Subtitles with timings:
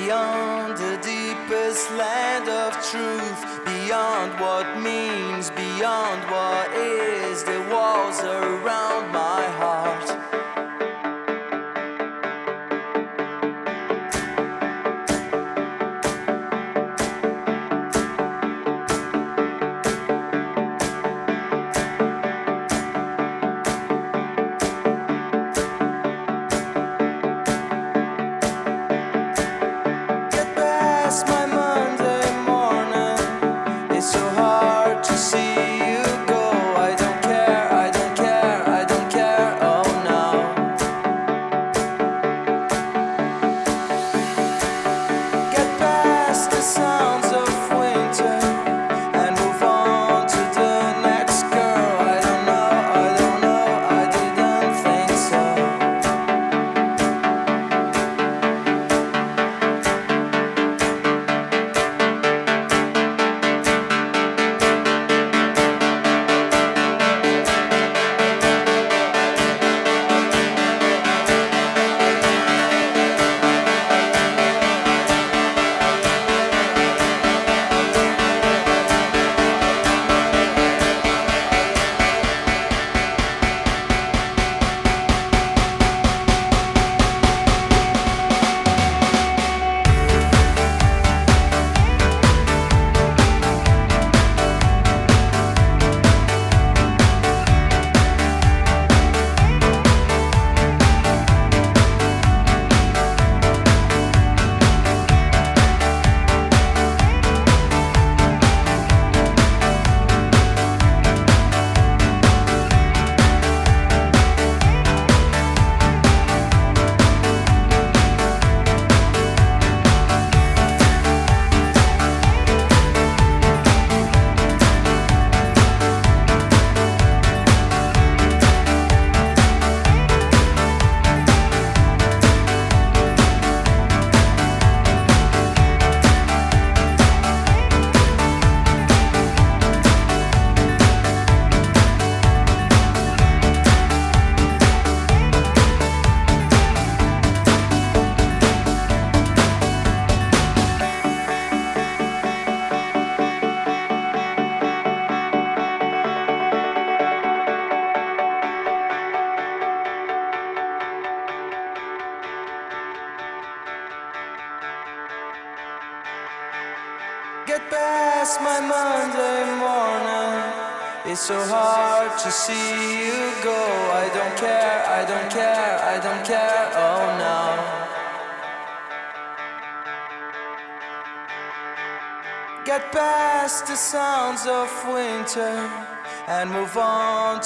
[0.00, 9.12] Beyond the deepest land of truth, beyond what means, beyond what is, the walls around
[9.12, 9.39] my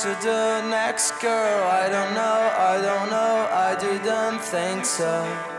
[0.04, 1.64] to the next girl.
[1.64, 5.53] I don't know, I don't know, I didn't think so.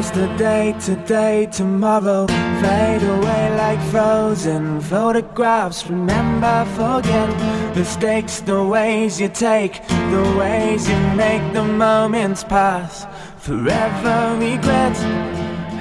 [0.00, 2.26] Yesterday, today, tomorrow
[2.62, 5.86] fade away like frozen photographs.
[5.90, 7.28] Remember, forget
[7.74, 13.06] the mistakes, the ways you take, the ways you make the moments pass.
[13.36, 14.96] Forever regret.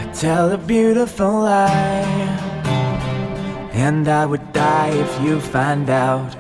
[0.02, 2.04] I tell a beautiful lie,
[3.72, 6.36] and I would die if you find out.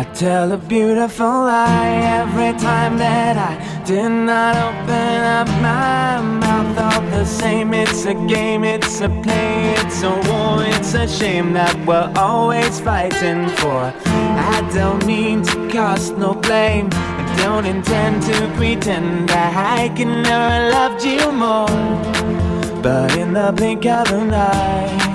[0.00, 6.76] I tell a beautiful lie every time that I did not open up my mouth.
[6.76, 11.52] All the same, it's a game, it's a play, it's a war, it's a shame
[11.52, 13.92] that we're always fighting for.
[14.04, 20.20] I don't mean to cast no blame, I don't intend to pretend that I can
[20.22, 22.82] never loved you more.
[22.82, 25.06] But in the blink of an eye.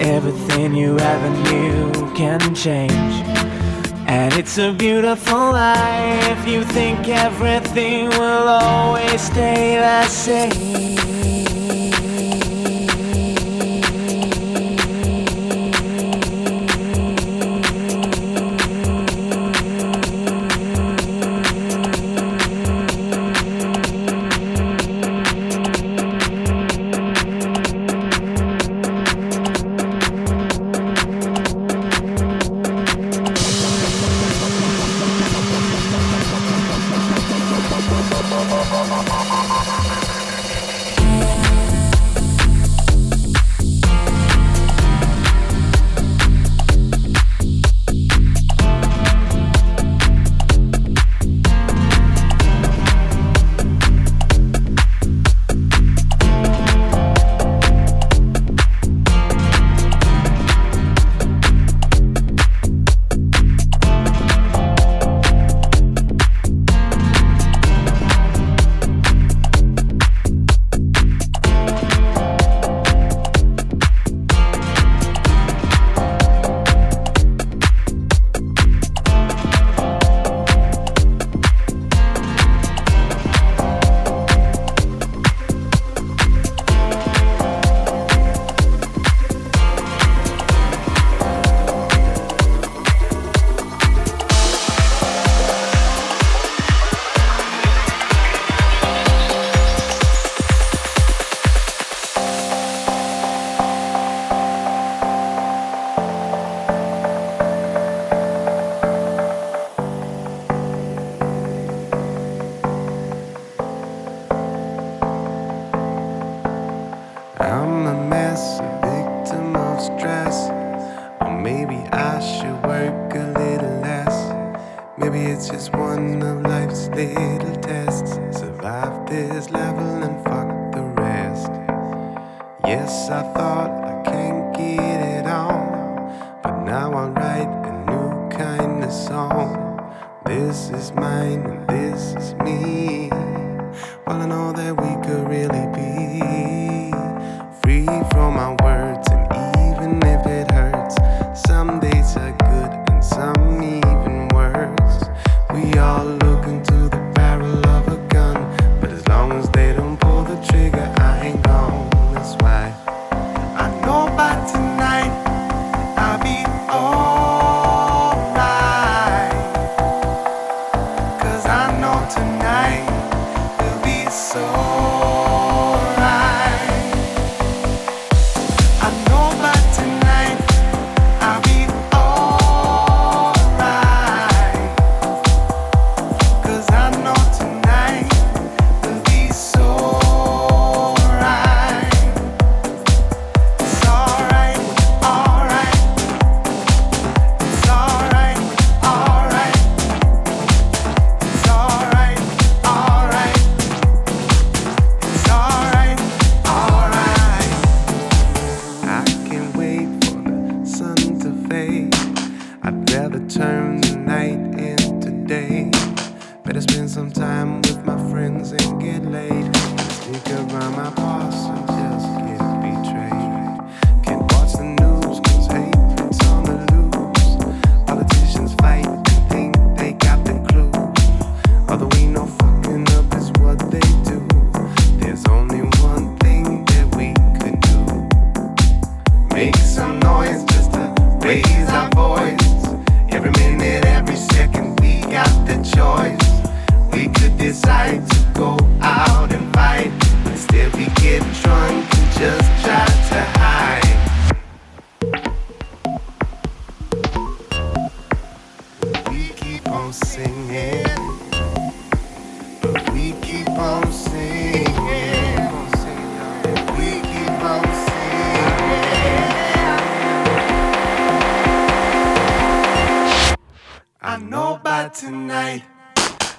[0.00, 3.35] Everything you ever knew can change.
[4.08, 10.95] And it's a beautiful life if you think everything will always stay the same.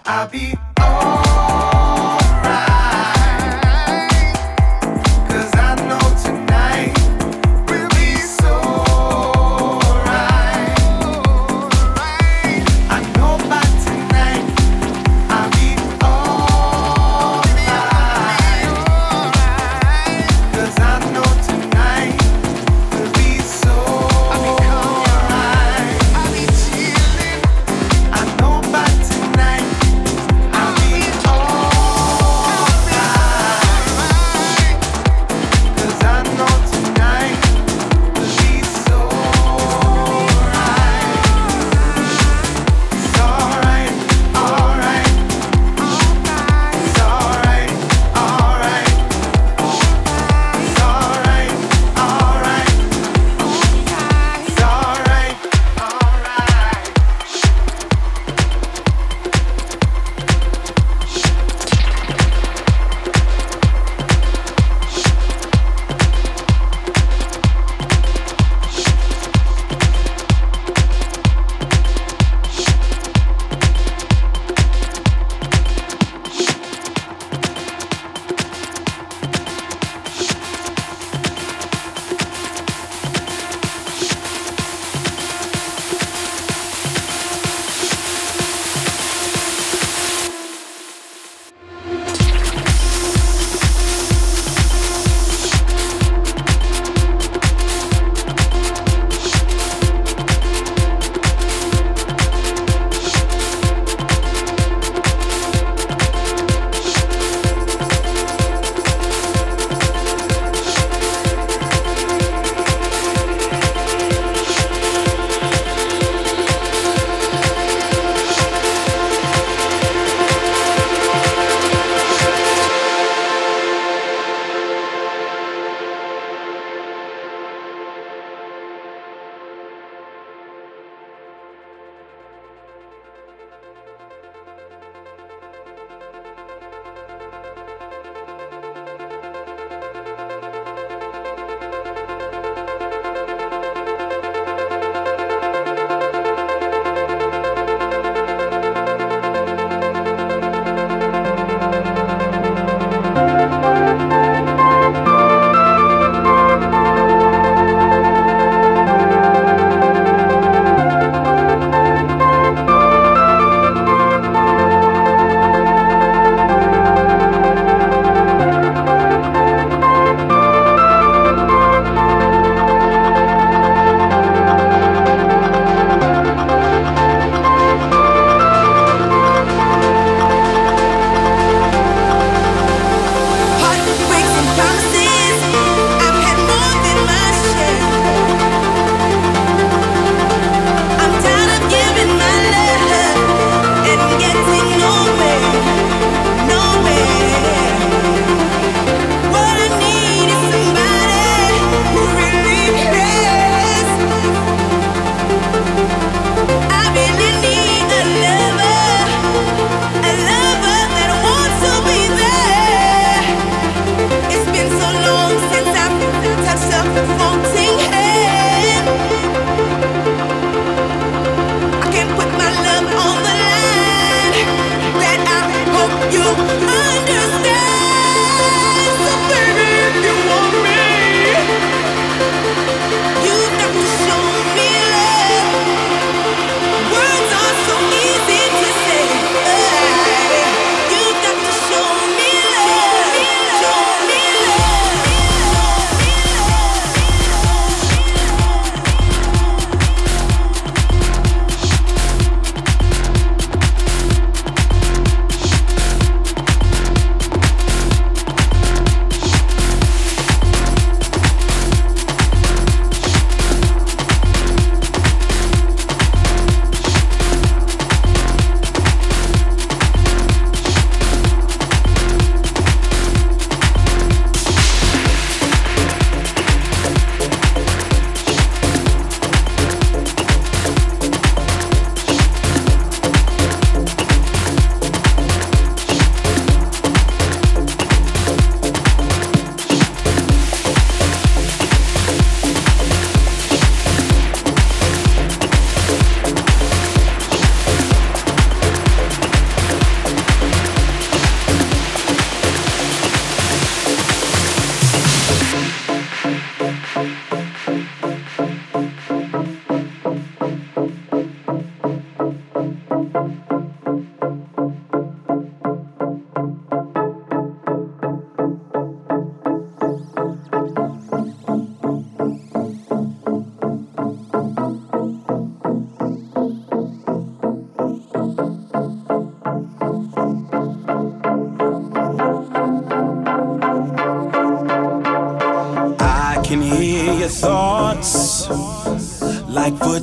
[0.10, 0.56] I'll be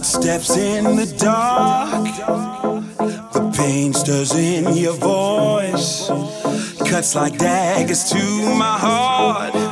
[0.05, 2.05] Footsteps in the dark.
[3.33, 6.09] The pain stirs in your voice.
[6.87, 8.19] Cuts like daggers to
[8.55, 9.64] my heart.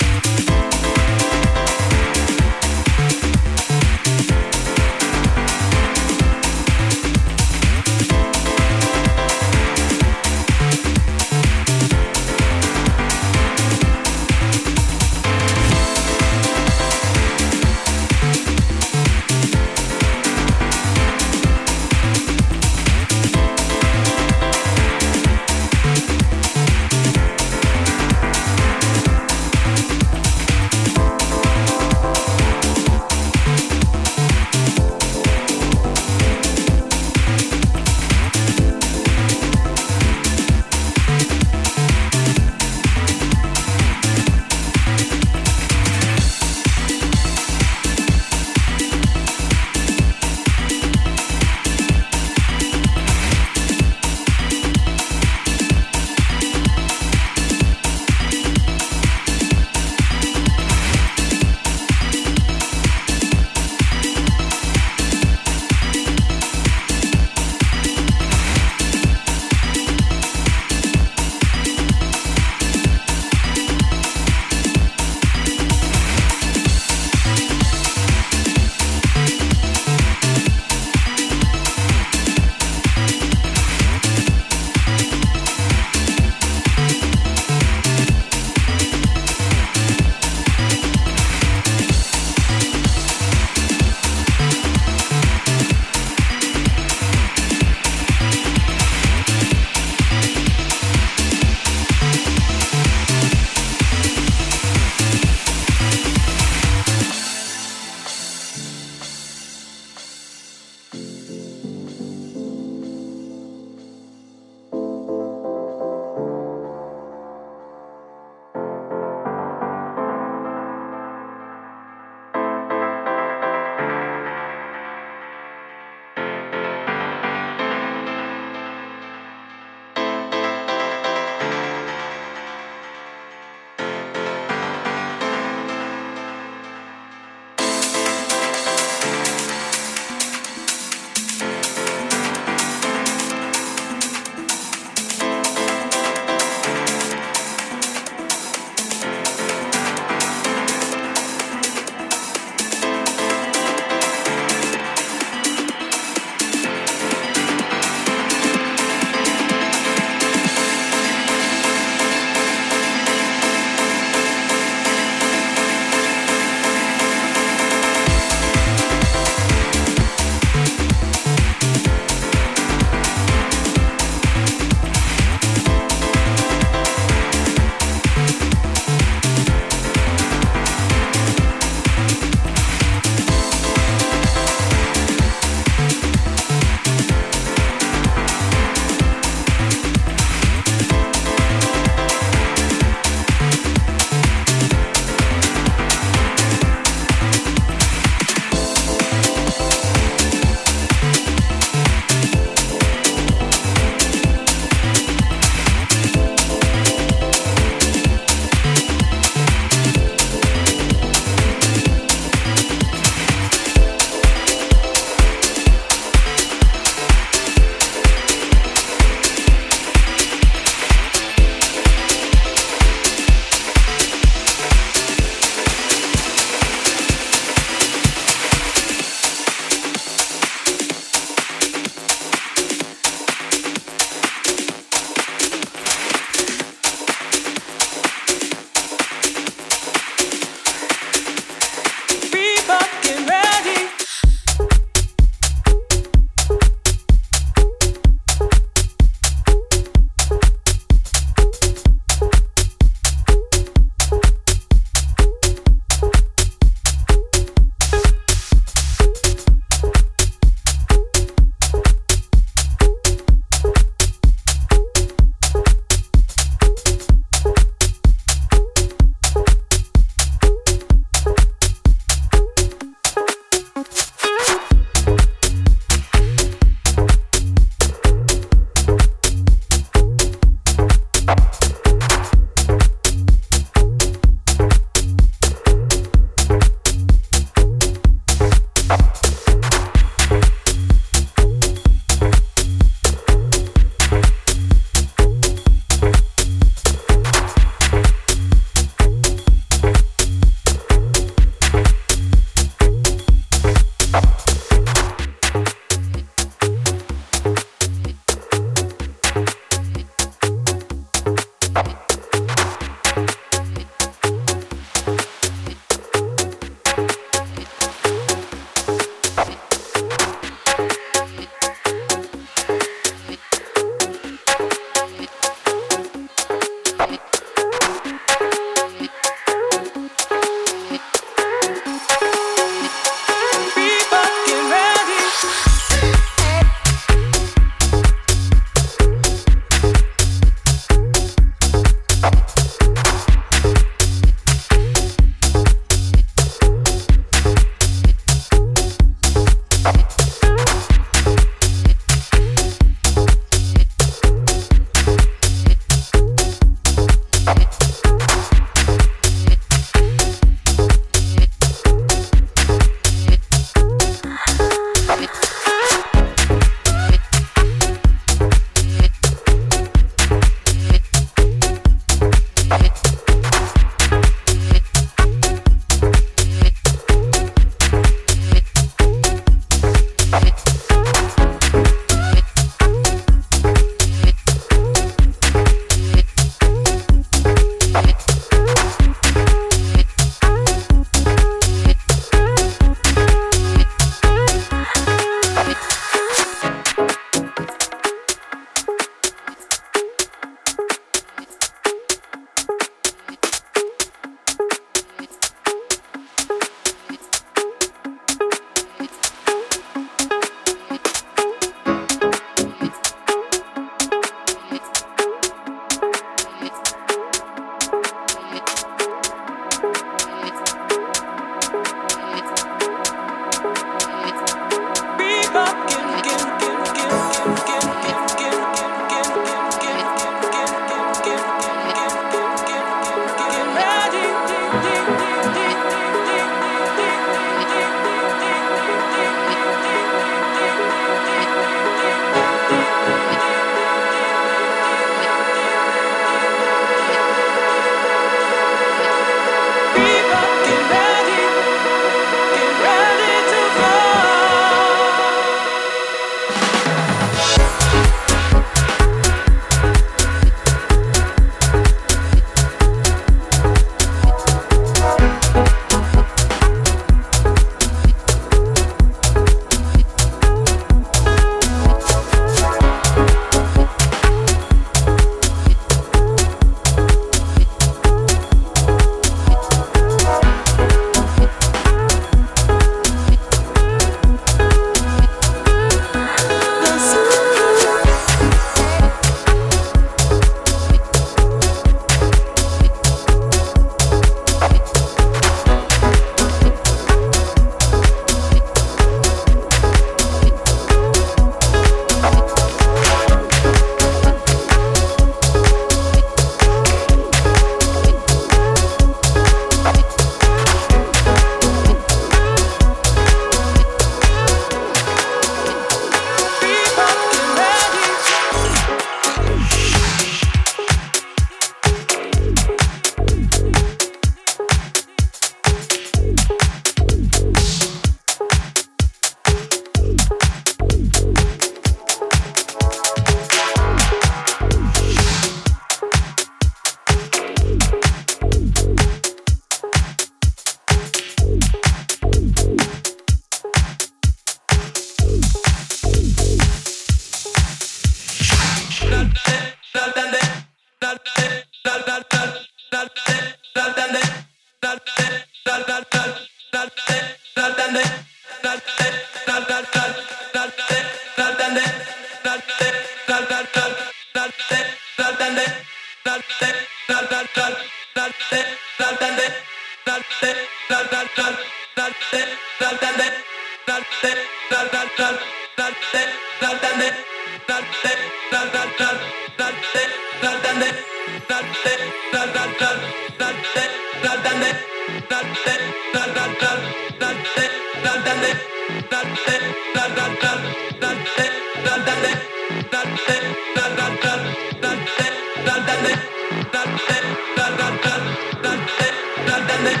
[599.70, 600.00] nothing,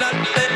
[0.00, 0.55] nothing.